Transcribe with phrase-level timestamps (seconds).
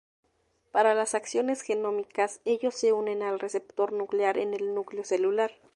[0.71, 5.51] Para las acciones genómicas, ellos se unen al receptor nuclear en el núcleo celular.